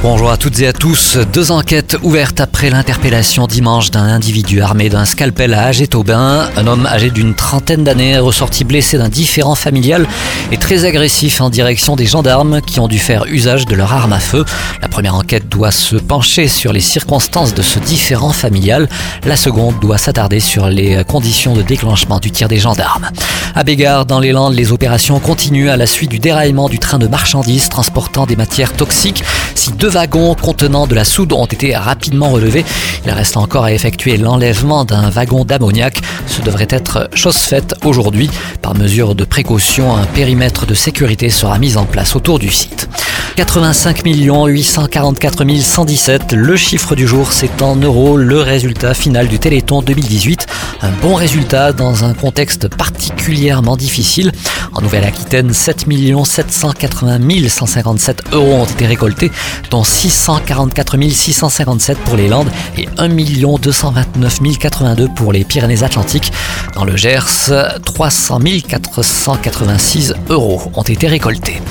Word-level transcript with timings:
Bonjour 0.00 0.30
à 0.30 0.36
toutes 0.36 0.60
et 0.60 0.68
à 0.68 0.72
tous. 0.72 1.18
Deux 1.32 1.50
enquêtes 1.50 1.96
ouvertes 2.04 2.40
après 2.40 2.70
l'interpellation 2.70 3.48
dimanche 3.48 3.90
d'un 3.90 4.04
individu 4.04 4.62
armé 4.62 4.88
d'un 4.88 5.04
scalpel 5.04 5.52
à 5.54 5.64
Agé-Aubin. 5.64 6.48
Un 6.56 6.66
homme 6.68 6.86
âgé 6.86 7.10
d'une 7.10 7.34
trentaine 7.34 7.82
d'années 7.82 8.16
ressorti 8.16 8.62
blessé 8.62 8.96
d'un 8.96 9.08
différend 9.08 9.56
familial 9.56 10.06
et 10.52 10.56
très 10.56 10.84
agressif 10.84 11.40
en 11.40 11.50
direction 11.50 11.96
des 11.96 12.06
gendarmes 12.06 12.60
qui 12.60 12.78
ont 12.78 12.86
dû 12.86 13.00
faire 13.00 13.24
usage 13.24 13.66
de 13.66 13.74
leur 13.74 13.92
arme 13.92 14.12
à 14.12 14.20
feu. 14.20 14.44
La 14.82 14.86
première 14.86 15.16
enquête 15.16 15.48
doit 15.48 15.72
se 15.72 15.96
pencher 15.96 16.46
sur 16.46 16.72
les 16.72 16.80
circonstances 16.80 17.52
de 17.52 17.62
ce 17.62 17.80
différend 17.80 18.32
familial. 18.32 18.88
La 19.26 19.36
seconde 19.36 19.80
doit 19.80 19.98
s'attarder 19.98 20.38
sur 20.38 20.68
les 20.68 21.02
conditions 21.08 21.54
de 21.54 21.62
déclenchement 21.62 22.20
du 22.20 22.30
tir 22.30 22.46
des 22.46 22.58
gendarmes. 22.58 23.10
À 23.56 23.64
Bégard, 23.64 24.06
dans 24.06 24.20
les 24.20 24.30
Landes, 24.30 24.54
les 24.54 24.70
opérations 24.70 25.18
continuent 25.18 25.70
à 25.70 25.76
la 25.76 25.86
suite 25.86 26.10
du 26.10 26.20
déraillement 26.20 26.68
du 26.68 26.78
train 26.78 27.00
de 27.00 27.08
marchandises 27.08 27.68
transportant 27.68 28.26
des 28.26 28.36
matières 28.36 28.72
toxiques. 28.74 29.24
Si 29.56 29.72
deux 29.72 29.87
wagons 29.88 30.34
contenant 30.34 30.86
de 30.86 30.94
la 30.94 31.04
soude 31.04 31.32
ont 31.32 31.46
été 31.46 31.74
rapidement 31.74 32.30
relevés, 32.30 32.64
il 33.04 33.10
reste 33.10 33.36
encore 33.36 33.64
à 33.64 33.72
effectuer 33.72 34.16
l'enlèvement 34.16 34.84
d'un 34.84 35.10
wagon 35.10 35.44
d'ammoniac. 35.44 36.00
Ce 36.26 36.42
devrait 36.42 36.68
être 36.70 37.08
chose 37.14 37.36
faite 37.36 37.74
aujourd'hui. 37.84 38.30
Par 38.62 38.74
mesure 38.74 39.14
de 39.14 39.24
précaution, 39.24 39.96
un 39.96 40.04
périmètre 40.04 40.66
de 40.66 40.74
sécurité 40.74 41.30
sera 41.30 41.58
mis 41.58 41.76
en 41.76 41.84
place 41.84 42.16
autour 42.16 42.38
du 42.38 42.50
site. 42.50 42.87
85 43.38 44.02
844 44.04 45.44
117. 45.62 46.32
Le 46.32 46.56
chiffre 46.56 46.96
du 46.96 47.06
jour, 47.06 47.30
c'est 47.30 47.62
en 47.62 47.76
euros 47.76 48.16
le 48.16 48.40
résultat 48.40 48.94
final 48.94 49.28
du 49.28 49.38
Téléthon 49.38 49.80
2018. 49.80 50.48
Un 50.82 50.90
bon 51.00 51.14
résultat 51.14 51.72
dans 51.72 52.04
un 52.04 52.14
contexte 52.14 52.66
particulièrement 52.66 53.76
difficile. 53.76 54.32
En 54.74 54.80
Nouvelle-Aquitaine, 54.80 55.52
7 55.52 55.86
780 56.24 57.48
157 57.48 58.22
euros 58.32 58.54
ont 58.54 58.64
été 58.64 58.86
récoltés, 58.86 59.30
dont 59.70 59.84
644 59.84 60.98
657 61.08 61.96
pour 61.98 62.16
les 62.16 62.26
Landes 62.26 62.50
et 62.76 62.88
1 62.98 63.08
229 63.08 64.40
082 64.58 65.10
pour 65.14 65.32
les 65.32 65.44
Pyrénées-Atlantiques. 65.44 66.32
Dans 66.74 66.84
le 66.84 66.96
Gers, 66.96 67.52
300 67.84 68.40
486 68.68 70.14
euros 70.28 70.72
ont 70.74 70.82
été 70.82 71.06
récoltés. 71.06 71.62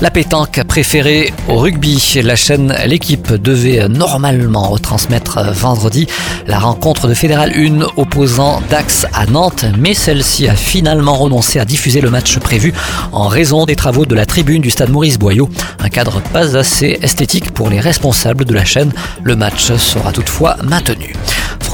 La 0.00 0.10
pétanque 0.10 0.62
préférée 0.64 1.32
au 1.48 1.56
rugby, 1.56 2.20
la 2.22 2.36
chaîne 2.36 2.74
L'équipe 2.86 3.32
devait 3.32 3.88
normalement 3.88 4.68
retransmettre 4.68 5.40
vendredi 5.52 6.06
la 6.46 6.58
rencontre 6.58 7.08
de 7.08 7.14
Fédéral 7.14 7.52
1 7.56 7.86
opposant 7.96 8.60
Dax 8.70 9.06
à 9.12 9.26
Nantes, 9.26 9.64
mais 9.78 9.94
celle-ci 9.94 10.48
a 10.48 10.56
finalement 10.56 11.14
renoncé 11.14 11.58
à 11.58 11.64
diffuser 11.64 12.00
le 12.00 12.10
match 12.10 12.38
prévu 12.38 12.74
en 13.12 13.28
raison 13.28 13.64
des 13.66 13.76
travaux 13.76 14.04
de 14.04 14.14
la 14.14 14.26
tribune 14.26 14.62
du 14.62 14.70
stade 14.70 14.90
Maurice 14.90 15.18
Boyau, 15.18 15.48
un 15.78 15.88
cadre 15.88 16.20
pas 16.20 16.56
assez 16.56 16.98
esthétique 17.02 17.52
pour 17.52 17.70
les 17.70 17.80
responsables 17.80 18.44
de 18.44 18.54
la 18.54 18.64
chaîne. 18.64 18.92
Le 19.22 19.36
match 19.36 19.72
sera 19.74 20.12
toutefois 20.12 20.56
maintenu. 20.62 21.14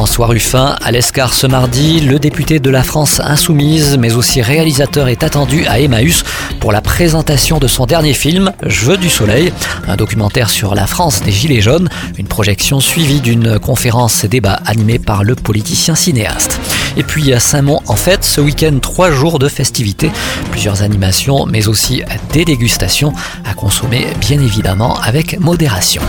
François 0.00 0.28
Ruffin 0.28 0.76
à 0.82 0.92
l'escar 0.92 1.34
ce 1.34 1.46
mardi. 1.46 2.00
Le 2.00 2.18
député 2.18 2.58
de 2.58 2.70
la 2.70 2.82
France 2.82 3.20
insoumise, 3.20 3.98
mais 3.98 4.14
aussi 4.14 4.40
réalisateur, 4.40 5.08
est 5.08 5.22
attendu 5.22 5.66
à 5.66 5.78
Emmaüs 5.78 6.22
pour 6.58 6.72
la 6.72 6.80
présentation 6.80 7.58
de 7.58 7.66
son 7.66 7.84
dernier 7.84 8.09
film, 8.14 8.52
Je 8.66 8.84
veux 8.84 8.96
du 8.96 9.08
soleil, 9.08 9.52
un 9.86 9.96
documentaire 9.96 10.50
sur 10.50 10.74
la 10.74 10.86
France 10.86 11.22
des 11.22 11.32
Gilets 11.32 11.60
jaunes, 11.60 11.88
une 12.18 12.26
projection 12.26 12.80
suivie 12.80 13.20
d'une 13.20 13.58
conférence 13.58 14.24
débat 14.24 14.60
animée 14.66 14.98
par 14.98 15.24
le 15.24 15.34
politicien 15.34 15.94
cinéaste. 15.94 16.60
Et 16.96 17.02
puis 17.02 17.32
à 17.32 17.40
Saint-Mont, 17.40 17.80
en 17.86 17.96
fait, 17.96 18.24
ce 18.24 18.40
week-end, 18.40 18.78
trois 18.80 19.10
jours 19.10 19.38
de 19.38 19.48
festivités, 19.48 20.10
plusieurs 20.50 20.82
animations, 20.82 21.46
mais 21.46 21.68
aussi 21.68 22.02
des 22.32 22.44
dégustations 22.44 23.12
à 23.44 23.54
consommer 23.54 24.06
bien 24.20 24.40
évidemment 24.40 24.98
avec 25.00 25.38
modération. 25.38 26.02